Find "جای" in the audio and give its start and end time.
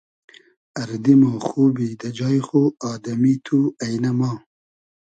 2.17-2.39